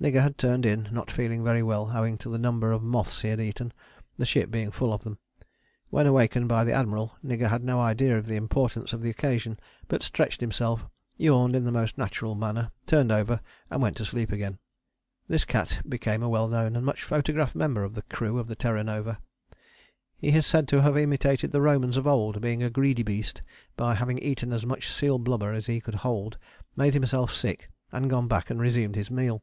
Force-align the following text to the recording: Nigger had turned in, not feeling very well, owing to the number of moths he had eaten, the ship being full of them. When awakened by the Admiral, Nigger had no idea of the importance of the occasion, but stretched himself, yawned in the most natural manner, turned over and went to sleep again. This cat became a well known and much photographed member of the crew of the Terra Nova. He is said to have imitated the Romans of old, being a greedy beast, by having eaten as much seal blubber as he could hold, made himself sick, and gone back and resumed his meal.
Nigger 0.00 0.22
had 0.22 0.38
turned 0.38 0.64
in, 0.64 0.88
not 0.92 1.10
feeling 1.10 1.42
very 1.42 1.60
well, 1.60 1.90
owing 1.92 2.16
to 2.18 2.28
the 2.30 2.38
number 2.38 2.70
of 2.70 2.84
moths 2.84 3.22
he 3.22 3.28
had 3.30 3.40
eaten, 3.40 3.72
the 4.16 4.24
ship 4.24 4.48
being 4.48 4.70
full 4.70 4.92
of 4.92 5.02
them. 5.02 5.18
When 5.90 6.06
awakened 6.06 6.46
by 6.46 6.62
the 6.62 6.72
Admiral, 6.72 7.16
Nigger 7.24 7.48
had 7.48 7.64
no 7.64 7.80
idea 7.80 8.16
of 8.16 8.28
the 8.28 8.36
importance 8.36 8.92
of 8.92 9.02
the 9.02 9.10
occasion, 9.10 9.58
but 9.88 10.04
stretched 10.04 10.40
himself, 10.40 10.86
yawned 11.16 11.56
in 11.56 11.64
the 11.64 11.72
most 11.72 11.98
natural 11.98 12.36
manner, 12.36 12.70
turned 12.86 13.10
over 13.10 13.40
and 13.70 13.82
went 13.82 13.96
to 13.96 14.04
sleep 14.04 14.30
again. 14.30 14.60
This 15.26 15.44
cat 15.44 15.82
became 15.88 16.22
a 16.22 16.28
well 16.28 16.46
known 16.46 16.76
and 16.76 16.86
much 16.86 17.02
photographed 17.02 17.56
member 17.56 17.82
of 17.82 17.94
the 17.96 18.02
crew 18.02 18.38
of 18.38 18.46
the 18.46 18.54
Terra 18.54 18.84
Nova. 18.84 19.18
He 20.16 20.28
is 20.28 20.46
said 20.46 20.68
to 20.68 20.82
have 20.82 20.96
imitated 20.96 21.50
the 21.50 21.60
Romans 21.60 21.96
of 21.96 22.06
old, 22.06 22.40
being 22.40 22.62
a 22.62 22.70
greedy 22.70 23.02
beast, 23.02 23.42
by 23.76 23.94
having 23.96 24.20
eaten 24.20 24.52
as 24.52 24.64
much 24.64 24.88
seal 24.92 25.18
blubber 25.18 25.52
as 25.52 25.66
he 25.66 25.80
could 25.80 25.96
hold, 26.06 26.38
made 26.76 26.94
himself 26.94 27.32
sick, 27.32 27.68
and 27.90 28.08
gone 28.08 28.28
back 28.28 28.48
and 28.48 28.60
resumed 28.60 28.94
his 28.94 29.10
meal. 29.10 29.42